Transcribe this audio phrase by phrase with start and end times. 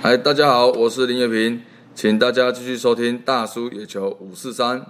[0.00, 1.60] 嗨，大家好，我是林月平，
[1.92, 4.80] 请大家继续收听大叔野球五四三。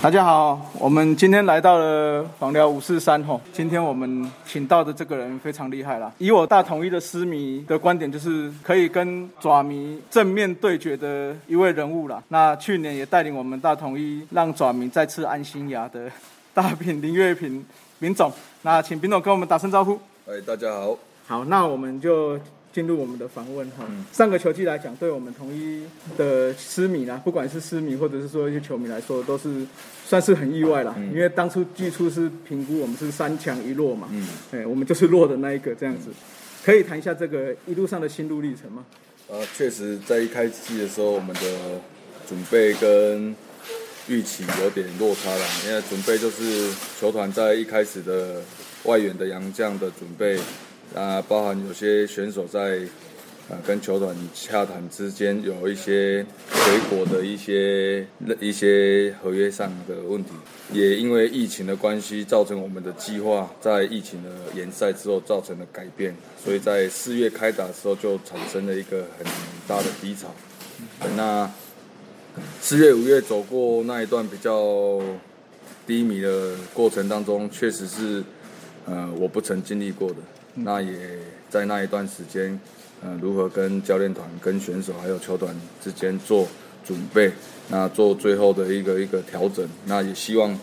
[0.00, 3.40] 大家好，我们今天来到了访聊五四三吼。
[3.52, 6.10] 今天我们请到的这个人非常厉害啦。
[6.18, 12.22] 以我大统一的狮迷的观点，就是可以跟爪迷正面对决的一位人物啦。
[12.28, 16.08] 那去年也带领我们大统一让爪迷再次安心牙的
[16.54, 17.66] 大品林月平
[17.98, 18.32] 林总。
[18.62, 19.98] 那请林总跟我们打声招呼。
[20.28, 20.96] 哎，大家好，
[21.26, 22.38] 好，那我们就
[22.72, 23.86] 进入我们的访问哈。
[24.12, 25.84] 上个球季来讲，对我们统一
[26.16, 29.66] 的狮迷啦，不管是狮迷或者是说一些球迷来说，都是
[30.06, 30.94] 算是很意外啦。
[31.12, 36.10] 因为当初季初是评估我们是三强一弱嘛，嗯，哎，我们就是弱的那一个这样子。
[36.64, 38.84] 可以谈一下这个一路上的心路历程吗？
[39.28, 41.80] 呃，确实在一开季的时候，我们的
[42.26, 43.34] 准备跟
[44.08, 45.40] 预期有点落差了。
[45.66, 48.42] 因为准备就是球团在一开始的
[48.84, 50.38] 外援的洋将的准备，
[50.94, 52.80] 啊，包含有些选手在
[53.50, 58.06] 啊跟球团洽谈之间有一些回国的一些
[58.40, 60.30] 一些合约上的问题，
[60.72, 69.26] 也因为疫情的关系，造成我们的计划在疫情的延赛之后造成了改变，所以在四月开打的时候就产生了一个很
[69.66, 70.34] 大的低潮。
[71.16, 71.50] 那
[72.60, 75.00] 四月、五月走过那一段比较
[75.86, 78.22] 低迷的过程当中，确实是
[78.86, 80.16] 呃我不曾经历过的。
[80.64, 80.92] 那也
[81.48, 82.58] 在那一段时间，
[83.02, 86.46] 呃，如何跟教练团、跟选手还有球团之间做
[86.84, 87.30] 准备，
[87.68, 89.68] 那做最后的一个一个调整。
[89.86, 90.58] 那也希望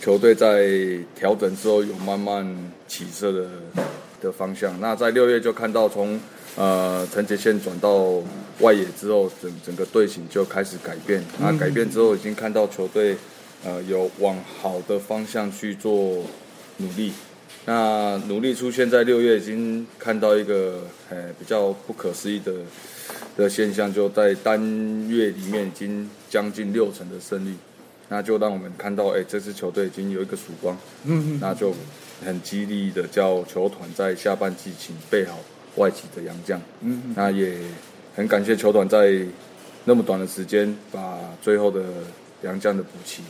[0.00, 0.68] 球队在
[1.14, 3.48] 调整之后有慢慢起色的
[4.20, 4.78] 的方向。
[4.80, 6.20] 那在六月就看到从
[6.56, 8.22] 呃陈杰宪转到
[8.60, 11.24] 外野之后，整整个队形就开始改变。
[11.38, 13.16] 那改变之后，已经看到球队
[13.64, 16.22] 呃有往好的方向去做
[16.76, 17.12] 努力。
[17.66, 22.52] 那努力出现在六月，已经看到一个呃比较不可思议的
[23.36, 24.60] 的现象，就在单
[25.08, 27.54] 月里面已经将近六成的胜利，
[28.08, 31.72] 那就让我们看到，哎、这支球队已经有一个曙光，嗯，那就
[32.24, 35.38] 很激励的叫球团在下半季请备好
[35.76, 37.56] 外籍的洋将，嗯，那也
[38.14, 39.20] 很感谢球团在
[39.86, 41.82] 那么短的时间把最后的
[42.42, 43.22] 洋将的补齐，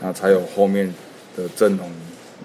[0.00, 0.94] 那才有后面
[1.36, 1.90] 的阵容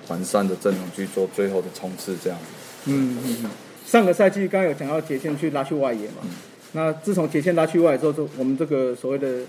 [0.08, 2.40] 完善的阵容去做最后的冲刺，这样。
[2.86, 3.50] 嗯嗯嗯。
[3.86, 6.24] 上个赛季刚刚有讲到杰线去拉去外野嘛，
[6.72, 9.42] 那自从杰线拉去外野之后，就我们这个所谓的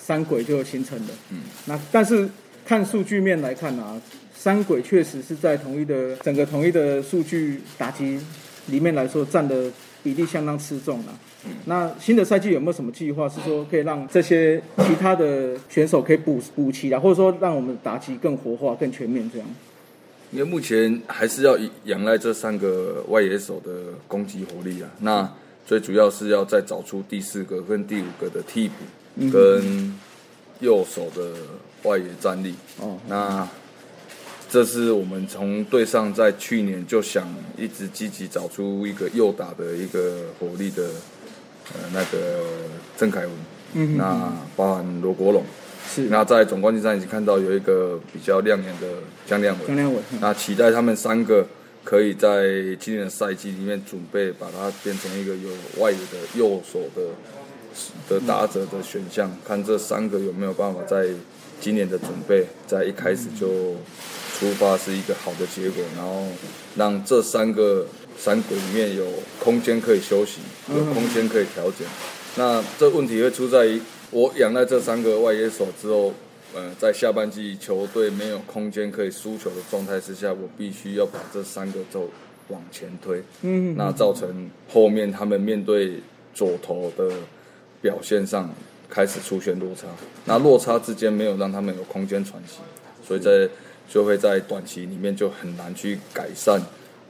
[0.00, 1.14] 三轨就形成了。
[1.30, 2.28] 嗯，那但是
[2.64, 4.00] 看数据面来看啊，
[4.34, 8.18] 三轨确实是在统一的整个统一的数据打击
[8.66, 9.70] 里面来说占的
[10.02, 11.18] 比例相当吃重了。
[11.66, 19.46] 那新的赛季有没有什么计划，是说可以让这些其他的选手可以补补齐啊，或者说让我们打击更活化、更全面这样？
[20.34, 23.70] 因为目前还是要仰赖这三个外野手的
[24.08, 24.90] 攻击火力啊。
[24.98, 25.32] 那
[25.64, 29.96] 最主要是要再找出第四个跟第五个的替补，跟
[30.58, 31.30] 右手的
[31.84, 32.56] 外野战力。
[32.80, 33.48] 哦，那
[34.50, 40.82] 这是我们从队上在去年就想一直积极找出一个右打的一个火力的
[41.72, 42.44] 呃那个
[42.96, 43.30] 郑凯文，
[43.74, 45.44] 嗯那包含罗国龙。
[45.92, 46.02] 是。
[46.02, 48.88] 那在总冠军赛已经看到有一个比较亮眼的
[49.26, 50.18] 江亮伟，江亮伟，嗯。
[50.20, 51.46] 那期待他们三个
[51.82, 52.44] 可以在
[52.78, 55.50] 今年的赛季里面准备把它变成一个有
[55.82, 57.02] 外野的右手的
[58.08, 61.08] 的打者的选项，看这三个有没有办法在
[61.60, 63.74] 今年的准备在一开始就
[64.38, 66.26] 出发是一个好的结果，然后
[66.76, 67.86] 让这三个
[68.18, 69.04] 三轨里面有
[69.38, 71.86] 空间可以休息，有空间可以调整。
[72.36, 73.80] 那这问题会出在于
[74.14, 76.12] 我养了这三个外野手之后，
[76.54, 82.08] 呃，在下半季球队没有空间可以输球的状态之下，我必须要把这三个都
[82.46, 85.94] 往前推，嗯，那造成后面他们面对
[86.32, 87.10] 左投的
[87.82, 88.48] 表现上
[88.88, 89.88] 开始出现落差，
[90.24, 92.58] 那落差之间没有让他们有空间喘息，
[93.04, 93.48] 所以在
[93.90, 96.62] 就会在短期里面就很难去改善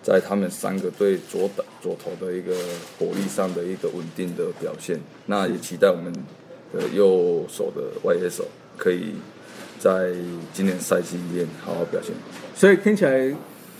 [0.02, 2.56] 在他们三个对左打左投的一个
[2.98, 4.98] 火力上的一个稳定的表现。
[5.26, 6.10] 那也期待我们
[6.74, 8.44] 的右手的外野手
[8.76, 9.14] 可以
[9.78, 10.12] 在
[10.52, 12.12] 今年赛季里面好好表现。
[12.54, 13.34] 所以听起来，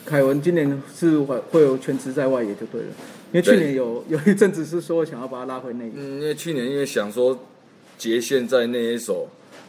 [0.06, 2.88] 凯文今年是会会有全职在外野就对了。
[3.32, 7.38] 因为去年有 有一阵子是说想要把他拉回内野，嗯，因为去年因为想说
[7.98, 9.28] 截线在内野手，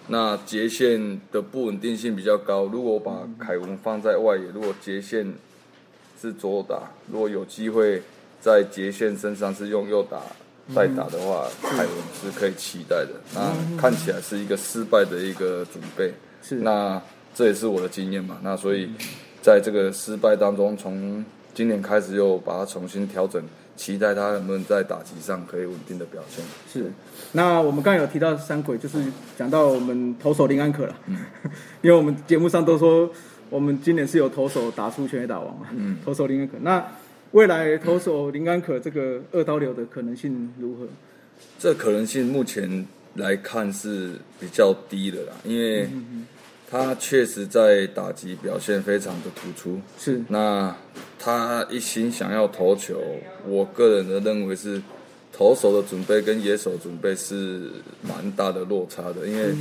[0.10, 2.66] 那截线的不稳定性比较高。
[2.66, 5.34] 如果把凯文放在外野，如果截线
[6.22, 8.02] 是左打，如果有机会
[8.40, 10.22] 在截线身上是用右打
[10.74, 11.90] 代打的话，凯文
[12.20, 13.12] 是可以期待的。
[13.34, 16.14] 那看起来是一个失败的一个准备。
[16.42, 17.02] 是那
[17.34, 18.38] 这也是我的经验嘛。
[18.42, 18.90] 那所以
[19.42, 21.24] 在这个失败当中，从
[21.54, 23.44] 今年开始又把它重新调整，
[23.76, 26.44] 期待他能不能在打击上可以稳定的表现。
[26.72, 26.92] 是。
[27.32, 29.04] 那我们刚刚有提到三鬼，就是
[29.38, 30.96] 讲到我们投手林安可了，
[31.82, 33.10] 因为我们节目上都说
[33.50, 36.54] 我们今年是有投手打出全垒打王嘛，嗯投手林安可。
[36.62, 36.86] 那
[37.36, 40.88] 未来投手林安可这个二刀流的可能性如何？
[41.60, 45.90] 这可能性目前来看是比较低的啦，因为
[46.72, 49.82] 他确实在打击表现非常的突出。
[50.00, 50.74] 是那
[51.20, 53.02] 他一心想要投球，
[53.46, 54.82] 我个人的认为是
[55.36, 57.70] 投手的准备跟野手准备是
[58.02, 59.54] 蛮大的落差的，因为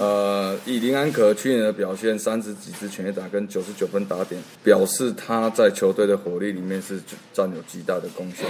[0.00, 7.00] 呃，以林安可去年的表现，三十几支全垒打跟九十九分打点，表示他在球队的火力里面是
[7.32, 8.46] 占有极大的贡献。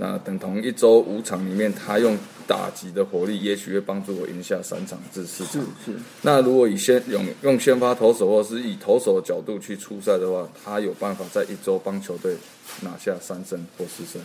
[0.00, 2.16] 那等同一周五场里面，他用
[2.46, 5.62] 打击的火力，也许会帮助我赢下三场至四是场。
[5.84, 5.92] 是，
[6.22, 12.36] 那如果以先用用先发投手，或是以投手的角度去出赛的话，他有办法在一周帮球队
[12.80, 14.22] 拿下三胜或四胜，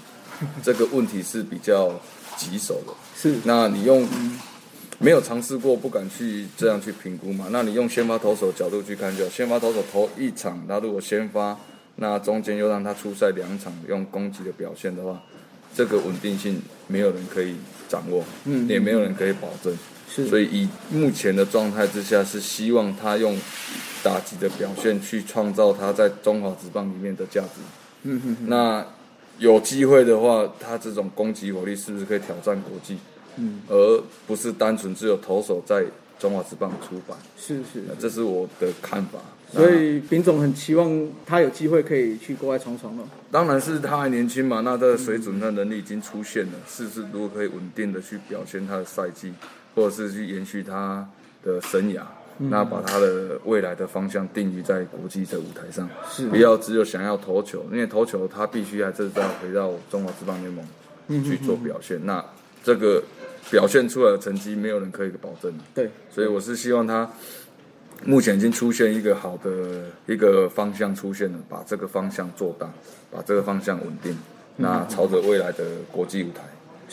[0.63, 1.99] 这个问题是比较
[2.37, 2.93] 棘手的。
[3.15, 4.07] 是那你用
[4.99, 7.47] 没有尝试过，不敢去这样去评估嘛？
[7.51, 11.57] 那你用先发投手角度去看就好，先发投手投一场，他如果先发，
[11.97, 15.21] 那中间又让他出赛两场，用攻击的表现的话，
[15.75, 17.55] 这个稳定性没有人可以
[17.89, 19.77] 掌握，嗯也没有人可以保证。
[20.09, 23.35] 是，所以以目前的状态之下，是希望他用
[24.03, 27.61] 打击的表现去创造他在中华职棒里面的价值。
[28.03, 28.85] 嗯哼哼，那
[29.39, 32.97] 有机会的话，他这种攻击火力是不是可以挑战国际？
[33.37, 35.83] 嗯，而不是单纯只有投手在
[36.19, 37.17] 中华职棒出版。
[37.37, 39.19] 是是那这是我的看法。
[39.51, 43.03] 所以丙总很期望他有机会可以去国外闯闯了。
[43.29, 49.31] 当然是他还年轻嘛，那他的水准、他的能力已经出现了，是不是如果可以稳定的去表现他的赛季，
[49.75, 51.07] 或者是去延续他
[51.43, 52.01] 的生涯，
[52.37, 56.27] 那把他的未来的方向定于在国际的舞台上，是。
[56.27, 62.23] 不要只有想要投球，因为投球他必须还是要回到中华职棒联盟去做表现，那
[62.63, 63.03] 这个
[63.51, 65.53] 表现出来的成绩没有人可以保证。
[65.75, 67.09] 对，所以我是希望他
[68.05, 72.69] 目前已经出现一个好的一个方向出现了，把这个方向做大，
[73.11, 74.17] 把这个方向稳定，
[74.57, 76.41] 那朝着未来的国际舞台。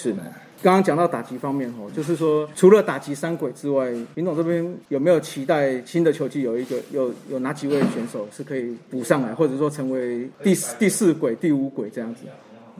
[0.02, 0.14] 是。
[0.62, 12.24] 刚刚讲到打击方面哦，就是说除了打击三鬼之外，林总这边有没有期待新的球季有一个有有哪几位选手是可以补上来，或者说成为第四第四鬼、第五鬼这样子？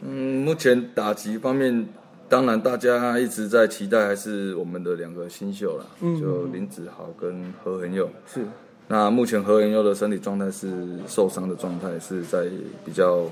[0.03, 1.87] 嗯，目前打击方面，
[2.29, 5.87] 当然大家一直在期待还是我们的两个新秀啦，
[6.21, 8.07] 就林子豪跟何恒佑。
[8.27, 8.43] 是
[8.89, 10.69] 那目前何恒佑的身体状态是
[11.07, 12.45] 受伤的状态，是在
[12.85, 13.25] 比较、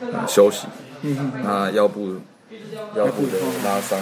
[0.00, 0.66] 呃休息。
[1.02, 2.14] 嗯那腰部
[2.96, 4.00] 腰部的拉伤，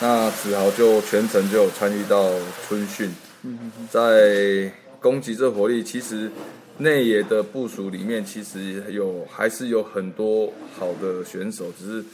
[0.00, 2.30] 那子豪就全程就有参与到
[2.66, 3.10] 春训，
[3.90, 6.30] 在攻击这火力，其实
[6.78, 12.04] 内野的部署里面，其实有还是有很多好的选手，只是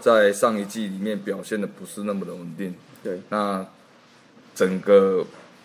[0.00, 2.74] 在上一季里面表现的不是那么的稳定。
[3.02, 3.66] 对，那
[4.54, 5.24] 整个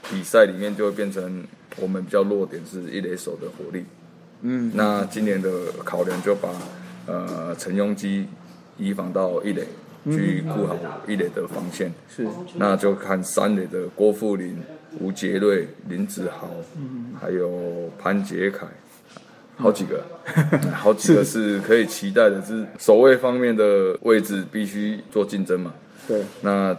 [0.10, 1.44] 比赛里面就会变成
[1.78, 3.86] 我们比较弱点是一垒手的火力。
[4.42, 6.50] 嗯，那今年的考量就把
[7.06, 8.28] 呃陈庸基
[8.78, 9.64] 移防到一垒，
[10.06, 11.92] 去顾好一垒的防线。
[12.16, 14.58] 是那就看三垒的郭富林、
[15.00, 16.50] 吴杰瑞、林子豪，
[17.20, 18.66] 还有潘杰凯，
[19.58, 20.04] 好几个，
[20.74, 22.42] 好几个是可以期待的。
[22.44, 25.74] 是守卫方面的位置必须做竞争嘛？
[26.08, 26.76] 对，那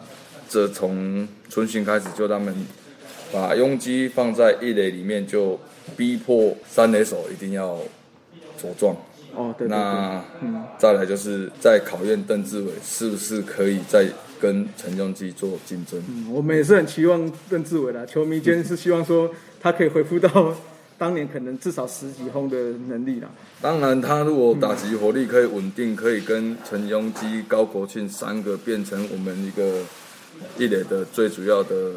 [0.49, 2.55] 这从春训开始就他们
[3.33, 5.59] 把拥挤放在一垒里面，就
[5.97, 7.76] 逼迫三垒手一定要
[8.59, 8.97] 茁壮。
[9.38, 10.25] 哦，对对对，那
[10.78, 14.04] 再来就是在考验邓志伟是不是可以再
[14.40, 16.02] 跟陈永基做竞争。
[16.09, 19.30] 嗯我们也是很期望邓志伟啦，球迷间是希望说
[19.61, 20.54] 他可以恢复到
[20.99, 22.57] 当年可能至少十几轰的
[22.88, 23.28] 能力啦。
[23.61, 29.83] 当然，他如果打击火力可以稳定，可以跟陈庸基、高国庆三个变成我们一个
[30.59, 31.92] 一垒的最主要的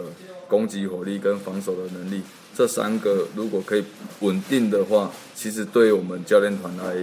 [0.48, 2.22] 攻击火力跟防守的能力，
[2.62, 3.84] 这三个如果可以
[4.20, 6.96] 稳定的话，其实对我们教练团来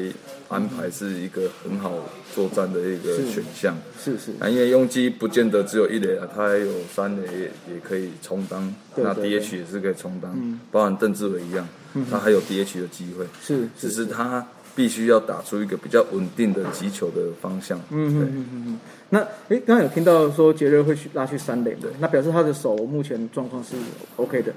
[0.49, 1.95] 安排是一个很好
[2.33, 3.77] 作战的一个是选项。
[4.01, 11.67] 是是，啊，因为拥基不见得只有一垒啊，他还有三垒也也可以充当，那对对对 DH 也是可以充当，嗯包含邓志伟一样，
[12.09, 14.47] 他还有 DH 的机会，是只是他
[14.77, 17.77] 必须要打出一个比较稳定的击球的方向。
[17.91, 18.79] 嗯对嗯嗯嗯嗯。
[19.11, 21.89] 那诶，刚刚有听到说杰瑞会去拉去三垒嘛？
[21.99, 23.75] 那表示他的手目前状况是
[24.15, 24.53] OK 的。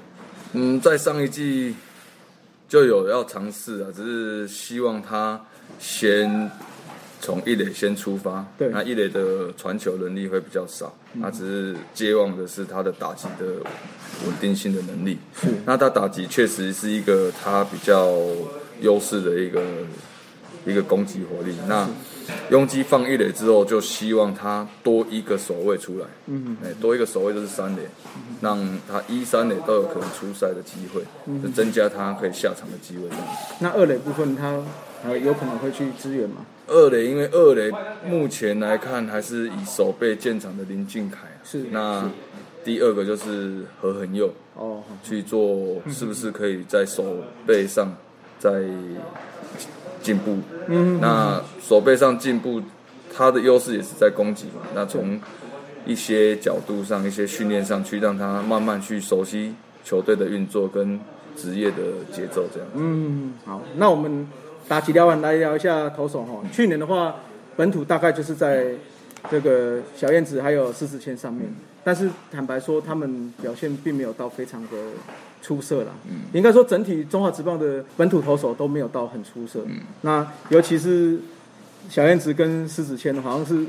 [0.52, 1.74] 嗯，在上一季
[2.68, 5.40] 就有要尝试啊，只是希望他
[5.78, 6.50] 先
[7.20, 8.44] 从一垒先出发。
[8.58, 13.46] 对那一垒的传球能力会比较少，他只是接望的是他的打击的
[14.26, 15.18] 稳定性的能力。
[15.40, 18.10] 是那他打击确实是一个他比较
[18.80, 19.62] 优势的一个
[20.66, 21.54] 一个攻击火力。
[21.66, 21.88] 那
[22.50, 27.82] 拥挤放一垒之后，就希望他多一个守卫出来，嗯，哎，多一个守卫就是三垒，
[28.40, 31.02] 让他一三垒都有可能出赛的机会，
[31.42, 33.08] 就增加他可以下场的机会。
[33.08, 34.62] 这样子那二垒部分他
[35.02, 36.46] 还有可能会去支援吗？
[36.68, 37.70] 二垒，因为二垒
[38.06, 42.10] 目前来看还是以守备建厂的林俊凯啊，是那
[42.64, 44.96] 第二个就是何恒佑，哦，好。
[45.02, 47.92] 去做，是不是可以在守备上
[48.38, 48.50] 再
[50.02, 50.38] 进步？
[50.66, 52.60] 嗯，那手背上进步，
[53.14, 54.62] 他的优势也是在攻击嘛。
[54.74, 55.20] 那从
[55.86, 59.54] 一些角度上、一些训练上去，让他慢慢去熟悉
[59.84, 61.00] 球队的运作跟
[61.36, 61.76] 职业的
[62.12, 62.68] 节奏，这样。
[62.74, 64.28] 嗯，好，那我们
[64.68, 66.40] 打击聊完来聊一下投手哈。
[66.52, 67.16] 去年的话，
[67.56, 68.66] 本土大概就是在
[69.30, 74.68] 这个小燕子还有施子谦上面，但是坦白说，他们表现并没有到非常的
[75.42, 75.94] 出色了。
[76.08, 79.60] 嗯，应该说整体中华职棒的本土投手都没有到很出色。
[79.66, 81.18] 嗯，那尤其是
[81.90, 83.66] 小燕子跟施子谦，好像是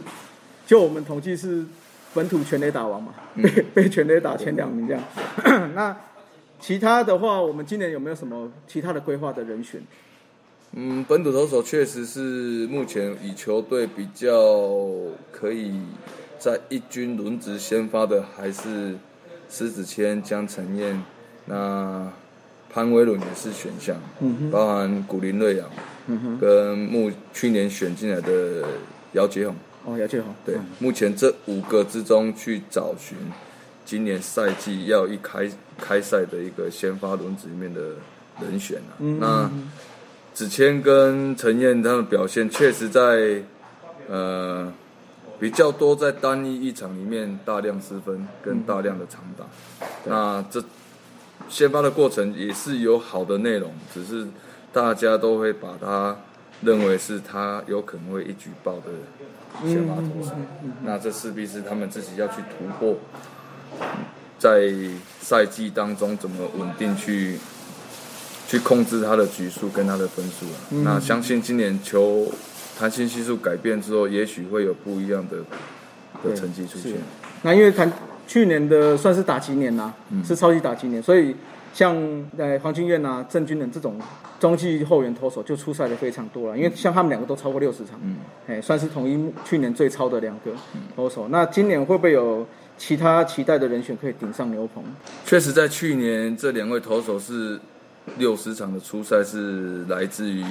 [0.66, 1.66] 就我们统计是
[2.14, 5.04] 本土全垒打王嘛，被被全垒打前两名这样。
[5.74, 5.98] 那
[6.60, 9.82] 其他的话，我们今年有没有什么其他的规划的人选？
[10.76, 14.32] 嗯，本土投手确实是目前以球队比较
[15.32, 15.74] 可以
[16.40, 18.96] 在一军轮值先发的，还是
[19.50, 21.00] 施子谦、江承彦，
[21.46, 22.12] 那
[22.70, 25.70] 潘威伦也是选项，嗯包含古林瑞阳，
[26.40, 28.66] 跟目去年选进来的
[29.12, 30.66] 姚杰宏，哦，姚杰宏，对，嗯。
[30.80, 33.18] 目前这五个之中去找寻
[33.86, 37.82] 今年赛季要一开开赛的一个先发轮子里面的
[38.42, 38.98] 人选啊。
[39.00, 39.52] 嗯那
[40.34, 43.40] 子谦跟陈燕他们表现确实在
[44.10, 44.74] 呃
[45.40, 49.46] 比较多在单一一场里面大量失分跟大量的长打。
[50.06, 50.64] 那这
[51.50, 54.28] 先发的过程也是有好的内容，只是
[54.72, 56.16] 大家都会把它
[56.62, 58.84] 认为是他有可能会一举报的
[59.68, 60.32] 先发投手。
[60.84, 62.98] 那这势必是他们自己要去突破，
[64.40, 64.72] 在
[65.22, 67.38] 赛季当中怎么稳定去
[68.48, 70.58] 去控制他的局数跟他的分数啊。
[70.84, 72.32] 那相信今年球
[72.80, 75.38] 弹性系数改变之后，也许会有不一样的
[76.24, 76.94] 的成绩出现。
[77.44, 77.92] 那因为看
[78.34, 80.26] 去年的算是打击年呐、嗯。
[80.26, 81.36] 是超级打击年，所以
[81.72, 81.96] 像
[82.36, 84.00] 呃黄金燕啊、郑军人这种
[84.40, 90.52] 中继后援投手就出赛的非常多了，因为像他们两个都超过六十场，嗯，哎，算是统一去年最超的两个
[90.96, 91.28] 投手。
[91.28, 92.44] 那今年会不会有
[92.76, 94.84] 其他期待的人选可以顶上牛棚？
[95.28, 97.60] 确实，在去年这两位投手是
[98.18, 100.44] 六十场的出赛是来自于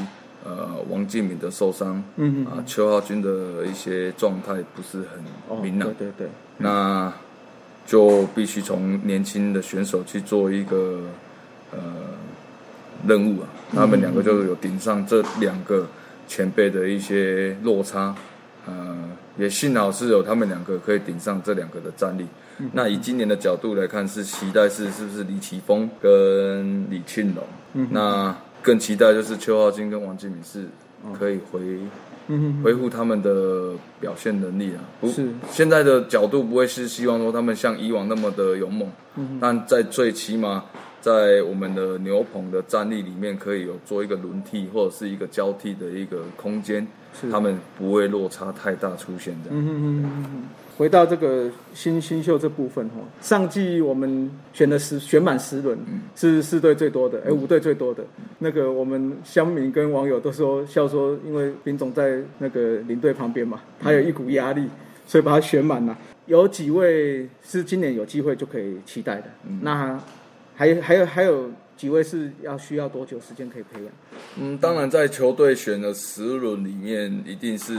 [0.44, 5.00] 呃王敬敏的受伤，嗯啊邱浩军的一些状态不是
[5.48, 7.12] 哦，很明朗，对对对，那
[7.86, 11.00] 就必须从年轻的选手去做一个
[11.70, 11.78] 呃
[13.06, 13.48] 任务啊。
[13.74, 15.86] 他们两个就有顶上这两个
[16.28, 18.14] 前辈的一些落差，
[18.66, 18.96] 呃，
[19.38, 22.26] 也幸好是有他们两个可以顶上这两个的战力。
[22.72, 27.88] 那以今年的角度来看，是期待是是不是李奇峰跟李庆龙？
[27.90, 30.68] 那更期待就是邱浩金跟王敬敏是
[31.18, 31.60] 可以回
[32.28, 34.80] 嗯哼恢复他们的表现能力啊。
[35.00, 40.64] 不是现在的角度不会是希望说他们像以往那么的勇猛，嗯但在最起码
[41.00, 46.86] 在我们的牛棚的战力里面，可以有做一个轮替或者是一个交替的一个空间
[47.20, 49.58] 是，他们不会落差太大出现这样。
[49.58, 50.44] 嗯哼。
[50.82, 55.78] 回到这个新新秀这部分哈，上季我们选了十选满十轮，
[56.16, 58.02] 是四队最多的，哎五队最多的。
[58.40, 64.68] 那个我们乡民跟网友都说笑说，因为林总在那个领队旁边嘛，他有一股压力，
[65.06, 65.96] 所以把他选满了。
[66.26, 69.26] 有几位是今年有机会就可以期待的，
[69.60, 70.00] 那
[70.56, 73.92] 还有还有还有几位是要需要多久时间可以培养？
[74.40, 77.72] 嗯，当然在球队选了十轮里面，一定是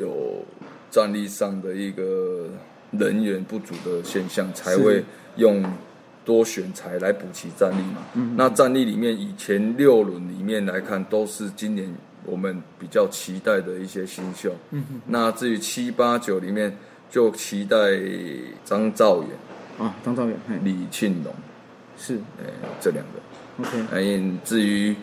[0.00, 0.42] 有
[0.90, 2.46] 战力上的一个
[2.90, 5.04] 人员不足的现象，才会
[5.36, 5.64] 用
[6.24, 8.34] 多选材来补齐战力嘛。
[8.36, 11.88] 那战力里面以前六轮里面来看，都是今年
[12.24, 14.54] 我们比较期待的一些新秀。
[15.06, 16.76] 那至于七八九里面，
[17.10, 17.76] 就期待
[18.64, 19.30] 张兆远、
[19.78, 21.32] 啊，张兆远，李庆龙，
[21.96, 22.16] 是。
[22.38, 22.44] 呃，
[22.80, 23.62] 这两个。
[23.62, 24.94] OK，嗯，至于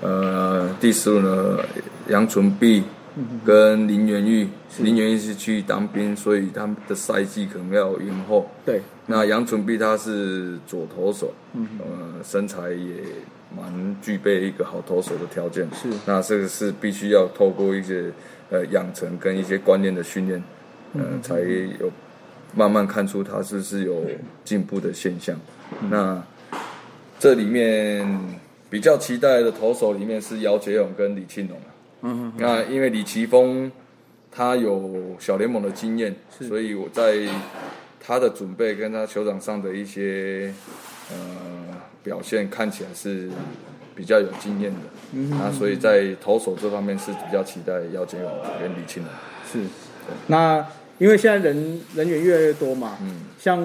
[0.00, 1.64] 呃第十轮呢，
[2.08, 2.82] 杨纯碧
[3.44, 8.48] 跟林元玉，林元玉是去当兵，所以他们的赛季可能要延后。
[8.64, 12.94] 对，那杨纯碧他是左投手，呃，身材也
[13.54, 15.68] 蛮具备一个好投手的条件。
[15.74, 18.10] 是那这个是必须要透过一些
[18.50, 20.42] 呃养成跟一些观念的训练，
[20.94, 21.40] 呃，才
[21.80, 21.90] 有
[22.54, 24.06] 慢慢看出他是不是有
[24.44, 25.38] 进步的现象。
[25.90, 26.22] 那
[27.18, 28.06] 这里面
[28.70, 31.71] 比较期待的投手里面是姚杰勇跟李庆龙啊。
[32.02, 33.70] 嗯嗯，那因为李奇峰
[34.30, 37.28] 他有小联盟的经验，所以我在
[38.00, 40.52] 他的准备跟他球场上的一些
[41.10, 41.16] 呃
[42.02, 43.28] 表现看起来是
[43.94, 44.80] 比较有经验的。
[45.12, 48.30] 嗯，那所以在投手这方面是比较期待姚杰勇
[48.60, 49.12] 跟李庆龙。
[49.50, 49.68] 是。
[50.26, 50.66] 那
[50.98, 53.60] 因为现在人人员越来越多嘛，嗯，像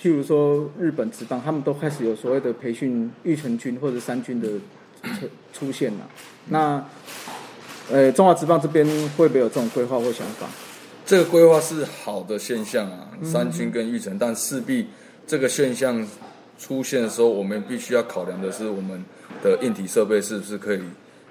[0.00, 4.48] 譬如说日本职棒，他们都开始有所谓的培训育成军或者三军的
[5.02, 6.08] 出出现了。
[6.48, 6.84] 那
[7.90, 10.46] 呃，中华职棒这边会不会有这种规划或想法？
[11.06, 14.86] 这个规划是好的现象啊，三军跟玉成，但势必
[15.26, 16.06] 这个现象
[16.58, 19.02] 出现的时候，我们必须要考量的是我们
[19.42, 20.80] 的硬体设备是不是可以，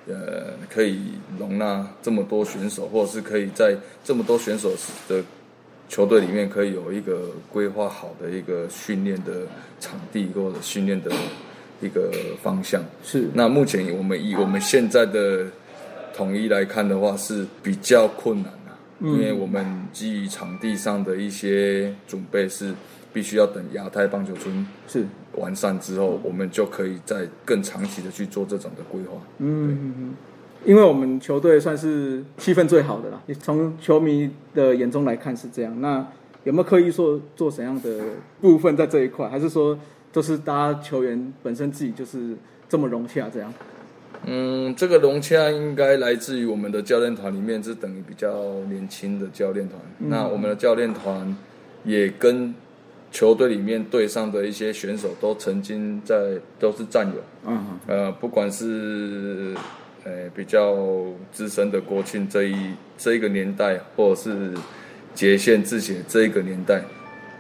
[0.08, 4.72] 呃，可以容纳这么多选手，或者是可以在这么多选手
[5.08, 5.22] 的
[5.88, 9.42] 球队里面可以有一个规划好的一个训练的
[9.80, 11.12] 场地或者训练的
[11.82, 12.12] 一个
[12.42, 12.84] 方向。
[13.04, 15.46] 是那目前我们以我们现在的
[16.18, 22.74] 统一来看的话，是比较困难啊，因为我们基于场地上的一些准备是
[23.14, 25.06] 必须要等亚太棒球村是，
[25.36, 29.22] 完善之后，我们就可以再更长期的去做这种的规划。
[29.38, 30.16] 嗯，
[30.66, 35.80] 因为我们球队算是气氛最好的啦，从球迷的眼中来看是这样。
[35.80, 36.04] 那
[36.46, 38.00] 有没有刻意做做怎样的
[38.42, 39.78] 部分在这一块，还是说
[40.12, 42.36] 都是大家球员本身自己就是
[42.68, 43.54] 这么融洽这样？
[44.26, 49.80] 嗯，这个融洽应该来自于我们的教练团里面是等于比较年轻的教练团。
[50.00, 51.36] 那我们的教练团
[51.84, 52.54] 也跟
[53.12, 57.24] 球队里面队上的一些选手都曾经在都是战友。
[57.46, 59.56] 嗯，呃，不管是
[60.04, 60.76] 呃比较
[61.32, 62.56] 资深的国庆这一
[62.98, 64.54] 这一个年代，或者是
[65.14, 66.84] 杰宪志贤这一个年代，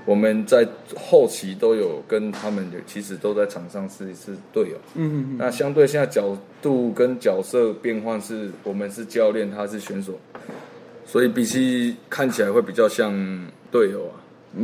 [0.07, 0.65] 我们在
[0.95, 4.77] 后期都有跟他们有，其实都在场上是是队友。
[4.95, 10.17] 嗯嗯那相对现在角度跟角色变换是，我们是教练，他是选手，
[11.05, 13.11] 所以比起看起来会比较像
[13.69, 14.15] 队友啊，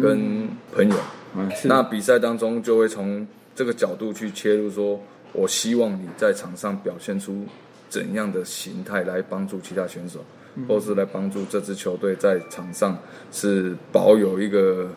[0.02, 0.96] 跟朋友。
[1.36, 4.98] 嗯，那比赛当中就会从这个角度去切入说，
[5.34, 7.44] 我希望你在场上表现出
[7.90, 10.24] 怎样的形态来帮助其他选手，
[10.70, 12.98] 或是来帮助这支球队在场上
[13.32, 14.88] 是保有一个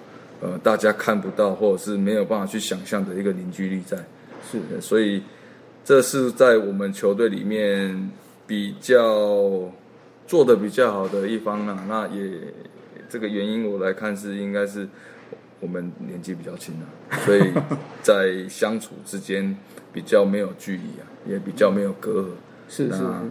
[0.41, 3.97] 呃大家看不到或者是没有办法去想象的一个凝聚力在。
[4.51, 5.23] 是对所以
[5.85, 8.11] 这是在我们球队里面
[8.47, 9.71] 比较
[10.27, 11.85] 做的比较好的一方啊。
[11.89, 12.31] 那也
[13.09, 14.87] 这个原因我来看是应该是
[15.61, 16.87] 我们年纪比较轻啊，
[17.25, 17.53] 所以
[18.03, 19.57] 在相处之间
[19.93, 22.27] 比较没有距离啊，也比较没有隔阂。
[22.69, 23.23] 是是那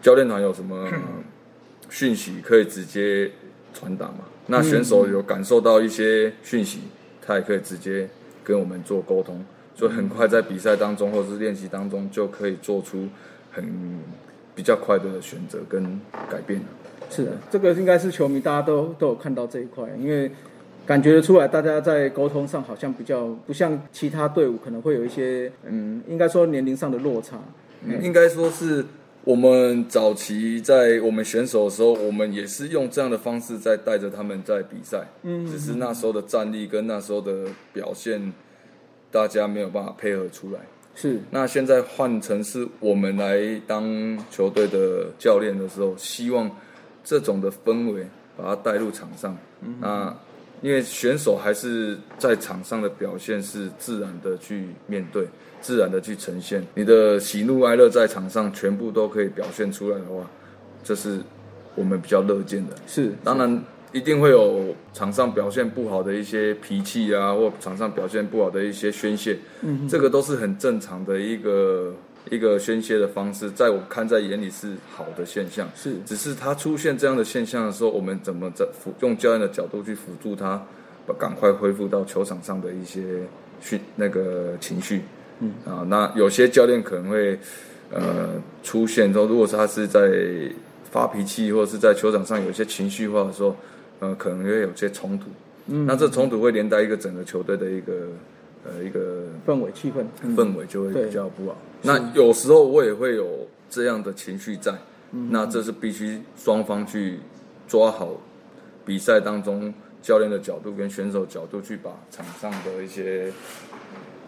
[0.00, 0.88] 教练团有什么
[1.90, 3.30] 讯息可以直接
[3.74, 4.18] 传达嘛？
[4.46, 6.80] 那选手有感受到一些讯息，
[7.24, 8.08] 他也可以直接
[8.42, 13.08] 跟我们做沟通，所以很快在比赛当中或者是练习当中就可以做出
[13.52, 13.64] 很
[14.54, 16.00] 比较快的选择跟
[16.30, 16.60] 改变。
[17.10, 20.30] 是的，这个应该是球迷大家都都有看到这一块，因为
[20.86, 27.38] 感觉得出来，大家在沟通上好像比较不像其他队伍，可能会有一些嗯，应该说年龄上的落差。
[28.00, 28.84] 应该说是
[29.24, 35.06] 我们早期在我们选手的时候，我们也是用这样的方式在带着他们在比赛。
[35.22, 38.32] 嗯，只是那时候的战力跟那时候的表现，
[39.10, 40.58] 大家没有办法配合出来。
[40.94, 46.50] 是那现在换成是我们来当球队的教练的时候，希望
[47.04, 48.04] 这种的氛围
[48.36, 49.36] 把它带入场上。
[49.80, 50.14] 那
[50.60, 55.26] 因为选手还是在场上的表现是自然的去面对，
[55.62, 56.62] 自然的去呈现。
[56.74, 60.28] 你的喜怒哀乐在场上全部都可以表现出来的话，
[60.84, 61.18] 这是
[61.74, 62.74] 我们比较乐见的。
[62.86, 71.94] 是，当然一定会有场上表现不好的一些脾气啊，或场上表现不好的一些宣泄，嗯，这个都是很正常的一个
[72.30, 75.68] 一个宣泄的方式，在我看在眼里是好的现象。
[75.76, 80.62] 是只是他出现这样的现象的时候，我们怎么在辅用教练的角度去辅助他，
[81.06, 83.02] 把赶快恢复到球场上的一些
[83.60, 85.02] 训那个情绪，
[85.42, 85.52] 嗯。
[85.66, 87.38] 啊，那有些教练可能会
[87.90, 90.00] 呃出现说，如果是他是在
[90.90, 93.56] 发脾气或者是在球场上有一些情绪化的时候，
[94.00, 95.26] 呃，可能会有些冲突，
[95.66, 97.92] 嗯，那这冲突会连带一个整个球队的一个
[98.64, 101.56] 呃一个氛围气氛，嗯氛围就会比较不好。
[101.82, 104.72] 那有时候我也会有这样的情绪在，
[105.12, 105.28] 嗯。
[105.30, 107.18] 那这是必须双方去
[107.66, 108.20] 抓好
[108.84, 113.32] 比赛当中教练的角度跟选手角度去把场上的一些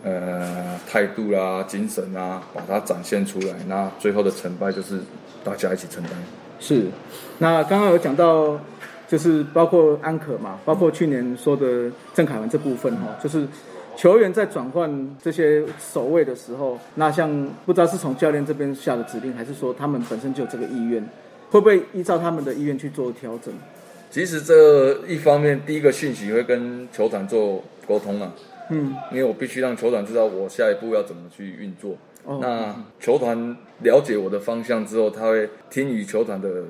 [0.04, 3.54] 呃态度啦、精神啊，把它展现出来。
[3.66, 5.00] 那最后的成败就是
[5.42, 6.12] 大家一起承担。
[6.60, 6.86] 是，
[7.38, 8.58] 那刚刚有讲到，
[9.08, 13.46] 就是包括安可嘛，包括去年说的郑凯文这部分哈，就是
[13.96, 17.28] 球员在转换这些守卫的时候，那像
[17.66, 21.02] 不知道是从教练这边下的指令，还是说他们本身就有这个意愿，
[21.50, 23.52] 会不会依照他们的意愿去做调整？
[24.10, 28.32] 其实这一方面，第一个讯息会跟球团做沟通啊，
[28.70, 31.96] 嗯，因为我必须让球团知道我下一步要怎么去运作。
[32.24, 36.64] 哦那球团了解我的方向之后，他会听取球团的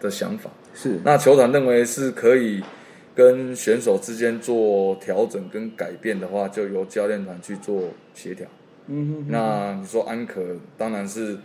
[0.00, 0.50] 的想法。
[0.74, 2.62] 是，那球团认为是可以
[3.14, 7.84] 跟选手之间做调整跟改变的话，就由教练团去做
[8.14, 8.46] 协调。
[8.88, 10.42] 嗯哼，那你说安可，
[10.76, 11.38] 当然是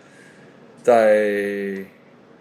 [0.84, 1.78] 在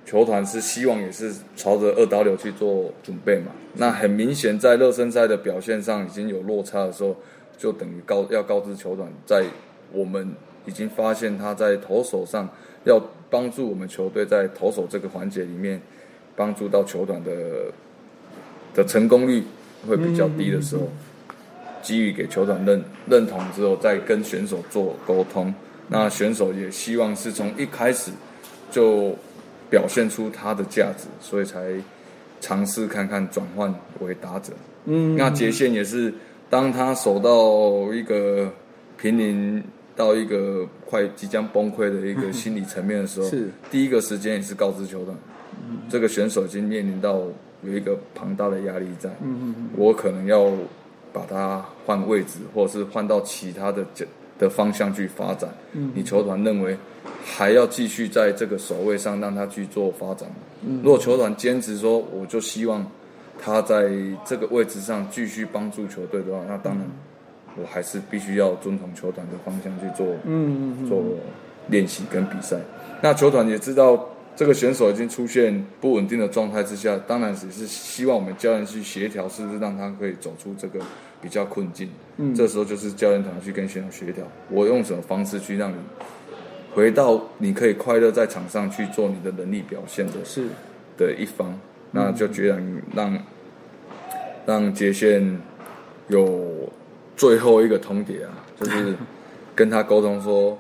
[0.05, 3.53] 球团是希望也是朝着二刀流去做准备嘛。
[3.75, 7.17] 那很明显，在热身赛的表现上已经有落差的时候，
[7.59, 9.45] 就等于告要告知球团，在
[9.93, 10.33] 我们
[10.67, 12.49] 已经发现他在投手上
[12.85, 15.81] 要帮助我们球队在投手这个环节里面
[16.37, 17.33] 帮助到球团的
[18.75, 19.43] 的成功率
[19.89, 20.89] 会比较低的时候，
[21.83, 25.53] 给予给球团认认同之后，再跟选手做沟通。
[25.89, 28.11] 那选手也希望是从一开始
[28.71, 29.15] 就
[29.71, 31.75] 表现出他的价值，所以才
[32.41, 34.53] 尝试看看转换为打者。
[34.85, 36.13] 嗯，那杰线也是，
[36.51, 38.53] 当他守到一个
[39.01, 39.63] 濒临
[39.97, 43.49] 到一个快即将崩溃的一个心理层面的时候，是。
[43.71, 45.17] 第一个时间也是告知球团，
[45.89, 47.23] 这个选手已经面临到
[47.63, 50.51] 有一个庞大的压力在，嗯嗯我可能要
[51.13, 54.05] 把他换位置，或者是换到其他的角
[54.45, 55.49] 的方向去发展。
[55.73, 56.77] 嗯你球团认为
[57.25, 60.37] 还要继续在这个守卫上让他去做发展吗？
[60.83, 62.87] 如果球团坚持说，我就希望
[63.43, 63.91] 他在
[64.25, 66.87] 这个位置上继续帮助球队的话，那当然
[67.57, 71.03] 我还是必须要遵从球团的方向去做嗯嗯做
[71.69, 72.59] 练习跟比赛。
[73.01, 80.81] 那球团也知道这个选手已经出现不稳定的状态之下，当然也是希望我们教练去协调，是不是让他可以走出这个
[81.25, 81.89] 比较困境。
[82.19, 85.77] 嗯这时候就是教练团去跟选手协调，我用什么方式去让你
[86.73, 90.47] 回到你可以快乐在场上去做你的能力表现的是，
[90.99, 91.59] 的一方，
[91.91, 93.19] 那就决然让
[94.47, 95.41] 让杰线
[96.09, 96.71] 有
[97.17, 98.95] 最后一个通牒啊，就是
[99.57, 100.57] 跟他沟通说，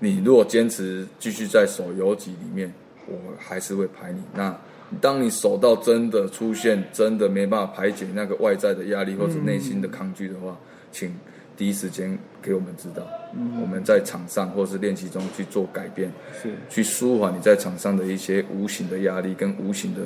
[0.00, 2.72] 你如果坚持继续在手游级里面，
[3.06, 4.20] 我还是会排你。
[4.34, 4.54] 那
[5.00, 10.56] 当你手到真的出现真的没办法排解那个外在的压力或者内心的抗拒的话，
[10.90, 11.14] 请
[11.56, 13.06] 第一时间给我们知道，
[13.60, 16.10] 我们在场上或是练习中去做改变。
[16.40, 20.00] 是，去舒缓你在场上的一些无形的压力，跟无形的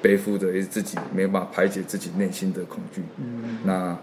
[0.00, 3.02] 背负着自己没办法排解自己内心的恐惧。
[3.18, 3.96] 嗯，那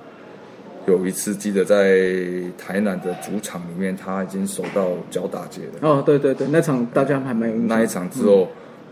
[0.86, 1.98] 有一次记得在
[2.58, 5.72] 台南的主场里面，他已经守到脚打结了。
[5.82, 8.48] 哦，对对对，那场大家还蛮有那一场之后，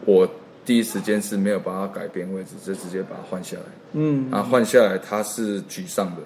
[0.05, 0.27] 我
[0.63, 3.63] 第一时间是没有把它改变位置，就直接把它换下来。
[3.93, 4.31] 嗯。
[4.31, 6.21] 啊，换下来他是沮丧的，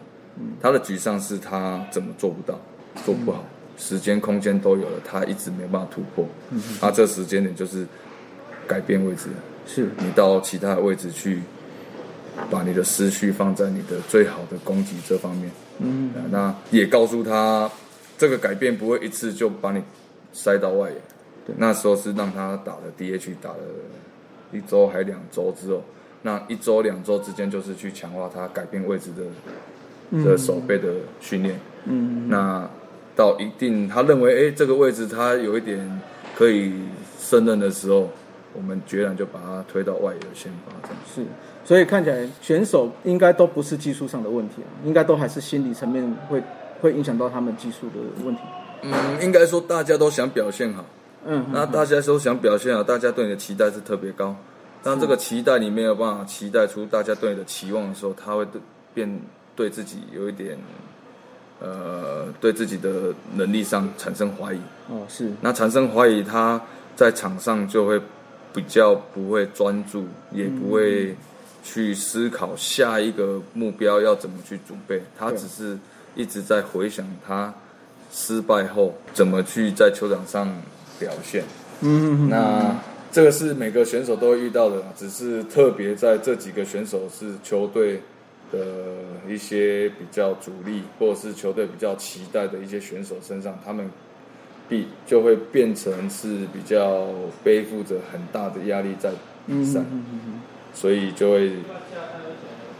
[0.62, 2.60] 他的沮丧是他怎么做不到，
[3.06, 3.46] 做不好，
[3.78, 6.28] 时间空间都有了，他一直没办法突破。
[6.52, 6.62] 嗯。
[6.82, 7.88] 他这时间点就是
[8.68, 9.30] 改变位置，
[9.66, 11.42] 是，你到其他的位置去，
[12.52, 15.50] 把你的思绪放在你的最好的攻击这方面。
[15.80, 16.12] 嗯。
[16.14, 17.72] 啊那也告诉他，
[18.18, 19.82] 这个改变不会一次就把你
[20.34, 20.96] 塞到外野。
[21.58, 23.58] 那时候是让他打了 DH，打了
[24.56, 25.84] 一周还两周之后，
[26.22, 31.60] 那一周两周之间就是去强化他改变位置的的手背的训练。
[31.86, 32.68] 嗯那
[33.16, 36.02] 到一定他认为哎这个位置他有一点
[36.36, 36.74] 可以
[37.20, 38.10] 胜任的时候，
[38.54, 40.98] 我们决然就把他推到外野的先发这样。
[41.14, 41.24] 是，
[41.64, 46.42] 所以看起来选手应该都不是技术上的问题啊，应该都还是心理层面会
[46.82, 48.42] 会影响到他们技术的问题。
[48.82, 50.86] 嗯，应该说大家都想表现好，
[51.26, 54.36] 嗯，那大家都想表现啊，大家对你的期待是特别高。
[54.84, 58.62] 当这个期待你没有办法期待出大家对你的期望的时候，他会对
[58.94, 59.20] 变
[59.56, 60.56] 对自己有一点，
[61.60, 64.60] 呃，对自己的能力上产生怀疑。
[64.88, 66.62] 哦是，那产生怀疑，他
[66.96, 68.00] 在场上就会
[68.54, 71.16] 比较不会专注，也不会
[71.64, 75.02] 去思考下一个目标要怎么去准备。
[75.18, 75.76] 他只是
[76.14, 77.52] 一直在回想他
[78.12, 80.48] 失败后怎么去在球场上
[81.00, 81.44] 表现。
[81.82, 82.76] 嗯，那
[83.12, 88.02] 这个是每个选手都会遇到的，只是特别在这几个选手是球队
[88.52, 88.60] 的
[89.28, 93.90] 一些比较主力，或者是球队比较期待的一些选手身上，他们
[94.68, 97.08] 必就会变成是比较
[97.44, 99.12] 背负着很大的压力在
[99.46, 99.82] 比赛，
[100.74, 101.52] 所以就会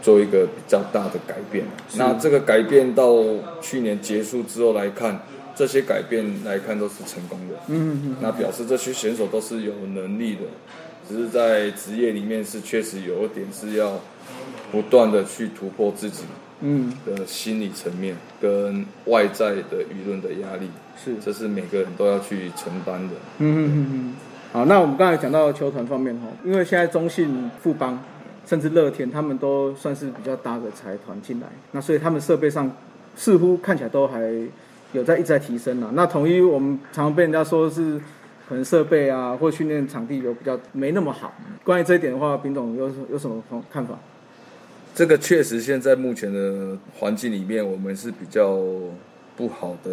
[0.02, 1.64] 做一个比较大的改变。
[1.96, 3.22] 那这个改变到
[3.60, 5.20] 去年结束之后来看，
[5.56, 7.54] 这些改变来看都是成功的。
[7.66, 10.42] 嗯嗯那表示这些选手都是有能力的，
[11.08, 13.98] 只是在职业里面是确实有一点是要
[14.70, 16.24] 不断的去突破自己
[16.60, 20.70] 嗯，的心理层面跟外在的舆论的压力，
[21.02, 23.14] 是，这是每个人都要去承担的。
[23.38, 24.14] 嗯嗯嗯嗯。
[24.52, 28.02] 好，那我们刚才讲到球团方面哈，因为现在中信、富邦
[28.46, 32.74] 甚至乐天他们都算是比较大的财团进来，那所以他们设备上
[33.14, 34.32] 似乎看起来都还
[34.92, 35.90] 有在一直在提升啊。
[35.94, 38.00] 那统一我们常常被人家说是
[38.48, 41.32] 可能设备啊或训练场地有比较没那么好。
[41.64, 43.98] 关于这一点的话，丙总有有什么方看法？
[44.94, 48.58] 这个确实现在目前的环境里面，我们是比较
[49.36, 49.90] 不好的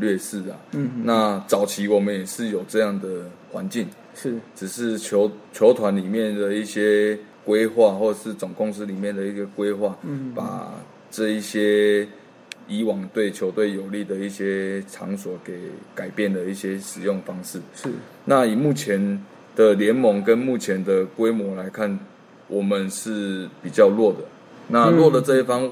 [0.00, 0.56] 劣势啊。
[0.72, 3.06] 嗯，那早期我们也是有这样的
[3.52, 10.72] 环境，是，只是球球团里面的一些规划，或者是总公司里面的一个规划，嗯把
[11.10, 12.08] 这一些
[12.68, 15.54] 以往对球队有利的一些场所给
[15.94, 17.60] 改变的一些使用方式。
[17.74, 17.88] 是，
[18.24, 19.24] 那以目前
[19.54, 21.98] 的联盟跟目前的规模来看，
[22.48, 24.18] 我们是比较弱的。
[24.68, 25.70] 那弱的这一方，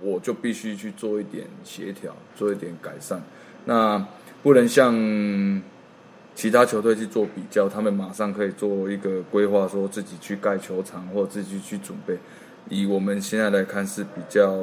[0.00, 3.22] 我就必须去做一点协调，做一点改善。
[3.64, 4.06] 那
[4.42, 5.62] 不能像
[6.34, 12.16] 其他球队去做比较，他们马上可以做一个规划，说自己去盖球场或者自己去准备。
[12.68, 14.56] 以我们现在来看是比较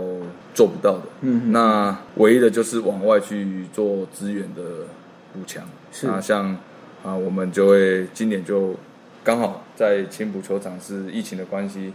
[0.54, 1.04] 做不到的。
[1.22, 4.62] 嗯那唯一的就是往外去做资源的
[5.34, 5.64] 补强。
[5.92, 6.58] 是那像
[7.04, 8.76] 啊，我们就会今年就
[9.24, 11.94] 刚好在青浦球场是疫情的关系，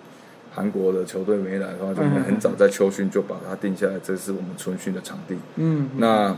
[0.53, 5.37] 韩国的球队没来的话，就很早在秋训就把它定下来，这是我们春训的场地。
[5.57, 6.37] 嗯那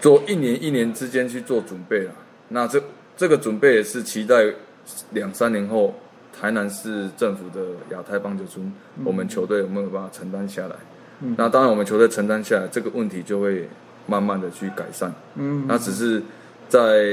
[0.00, 2.12] 做一年一年之间去做准备了。
[2.48, 2.82] 那这
[3.16, 4.44] 这个准备也是期待
[5.10, 5.94] 两三年后
[6.38, 8.70] 台南市政府的亚太棒球村，
[9.04, 10.76] 我们球队有没有办法承担下来？
[11.22, 11.34] 嗯。
[11.38, 13.66] 那当然，我们球队承担下来，这个问题就会
[14.06, 15.12] 慢慢的去改善。
[15.36, 16.22] 嗯，那只是
[16.68, 17.06] 在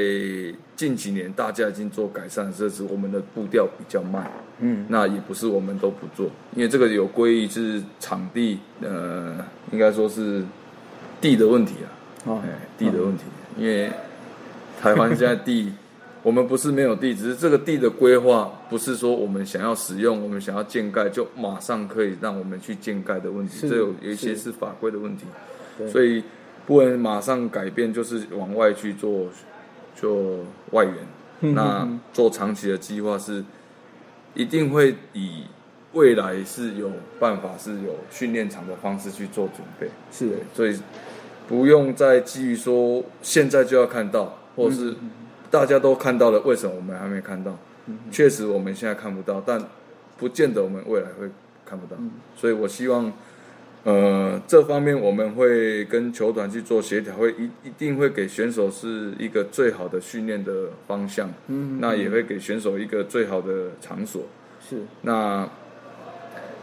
[0.75, 4.29] 近几年大家已经做改善，这是我们的步调比较慢。
[4.59, 4.85] 嗯。
[4.89, 9.37] 那也不是我们都不做，因为这个有归于是场地，呃，
[9.71, 10.43] 应该说是
[11.21, 11.87] 地的问题啊，
[12.25, 12.41] 哦。
[12.43, 13.23] 哎，地的问题，
[13.57, 13.89] 因为
[14.81, 15.71] 台湾现在地，
[16.23, 25.25] 我们不是没有地，只是这个地的规划不是说我们想要使用，我们想要建盖就马上可以让我们去建盖的问题，是这有有一些是是法规的问题，
[25.91, 26.23] 所以
[26.65, 29.27] 不能马上改变，就是往外去做
[29.95, 30.39] 做
[30.71, 30.93] 外援。
[31.41, 31.99] 嗯那嗯。
[32.13, 33.43] 做长期的计划是
[34.33, 35.43] 一定会以
[35.91, 40.29] 未来是有办法是有训练场的方式去做准备，是。
[40.29, 40.79] 对，所以
[41.49, 44.95] 不用再基于说现在就要看到，或者是
[45.53, 47.55] 大家都看到了，为什么我们还没看到？
[48.09, 49.61] 确实我们现在看不到，但
[50.17, 51.29] 不见得我们未来会
[51.63, 51.95] 看不到。
[52.35, 53.13] 所以我希望，
[53.83, 64.23] 呃，这方面我们会跟球团去做协调，会一一定会给选手是一个最好的训练的方向，嗯那也会给选手一个最好的场所。
[64.67, 65.47] 是那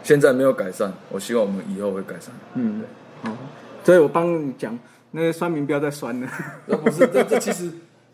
[0.03, 2.33] 现在没有改善，我希望我们以后会改善。
[2.55, 2.83] 嗯
[3.23, 3.37] 好，
[3.85, 4.77] 所以我帮你讲，
[5.11, 6.27] 那个酸民不要再酸了。
[6.67, 7.71] 这不是这这其实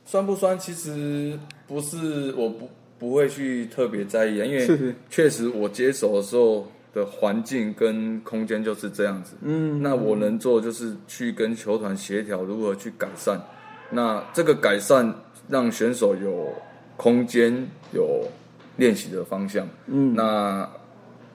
[0.08, 9.36] 酸不酸，其实不是我不不会去特别在意啊，因为确实我接手的时候的环境跟空间就是这样子。
[9.42, 13.38] 嗯那我能做就是去跟球团协调如何去改善。
[13.92, 15.14] 那这个改善
[15.50, 16.54] 让选手有
[16.96, 17.54] 空间
[17.94, 18.26] 有
[18.78, 19.68] 练习的方向。
[19.88, 20.68] 嗯那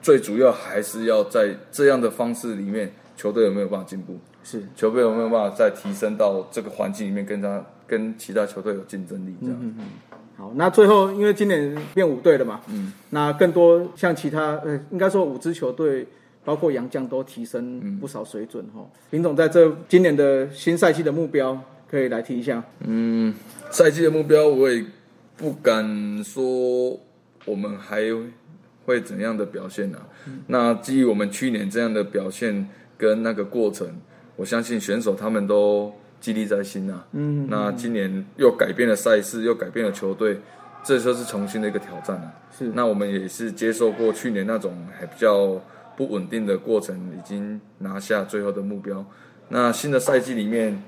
[0.01, 4.17] 最主要还是要在这样的方式里面，球队有没有办法进步？
[4.43, 9.35] 是球队有没有办法再提升到这个环境里面，跟他跟其他球队有竞争力？
[9.41, 9.75] 这样，
[10.35, 16.07] 好，那最后因为今年变五队了嘛，嗯，那更多像其他呃，应该说五支球队，
[16.43, 18.83] 包括洋将都提升不少水准哈。
[19.11, 22.63] 林总在这今年的新赛季的目标，可以来提一下。
[22.79, 23.33] 嗯，
[23.69, 24.83] 赛季的目标我也
[25.37, 26.99] 不敢说
[27.45, 28.01] 我们还
[28.85, 29.99] 会怎样的表现啊。
[30.47, 32.67] 那基于我们去年这样的表现
[32.97, 33.87] 跟那个过程，
[34.35, 37.05] 我相信选手他们都激励在心啊。
[37.11, 40.39] 嗯，那今年又改变了赛事，又改变了球队，
[40.81, 42.31] 这就是重新的一个挑战啊。
[42.57, 45.61] 是那我们也是接受过去年那种还比较
[45.97, 49.05] 不稳定的过程，已经拿下最后的目标。
[49.49, 50.81] 那新的赛季里面，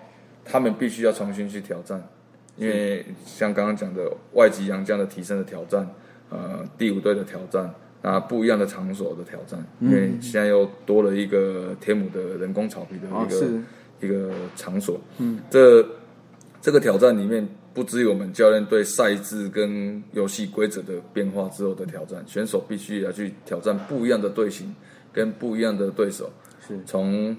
[0.45, 2.01] 他们必须要重新去挑战，
[2.55, 5.85] 因为像刚刚讲的外籍洋将的提升的挑战，
[6.29, 7.69] 呃，第五队的挑战，
[8.01, 13.61] 啊不一样的场所的挑战，因为现在又多了一个天母的人工草皮的一个、
[14.01, 15.85] 一个场所，嗯，这
[16.61, 24.73] 这个挑战里面，不只有我们教练对赛制跟游戏规则的变化之后的挑战，选手必须要去挑战不一样的队形
[25.13, 26.31] 跟不一样的对手，
[26.67, 26.79] 是。
[26.85, 27.35] 从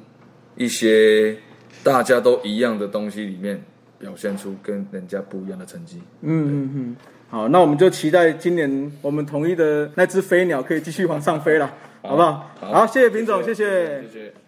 [0.56, 1.36] 一些
[1.82, 3.62] 大家都一样的东西里面
[3.98, 6.00] 表现出跟人家不一样的成绩。
[6.22, 6.96] 嗯嗯嗯，
[7.28, 11.70] 好，那我们就期待今年我们统一的那只飞鸟可以继续往上飞了，
[12.02, 12.16] 好。
[12.16, 12.50] 不好？
[12.60, 12.72] 好。
[12.72, 14.02] 好，谢谢平总，谢谢。
[14.02, 14.45] 谢谢。